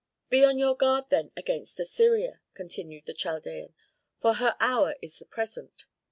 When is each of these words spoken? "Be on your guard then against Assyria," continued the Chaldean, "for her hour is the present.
"Be 0.31 0.43
on 0.43 0.57
your 0.57 0.75
guard 0.75 1.11
then 1.11 1.31
against 1.37 1.79
Assyria," 1.79 2.39
continued 2.55 3.05
the 3.05 3.13
Chaldean, 3.13 3.75
"for 4.19 4.33
her 4.33 4.55
hour 4.59 4.95
is 4.99 5.19
the 5.19 5.25
present. 5.25 5.85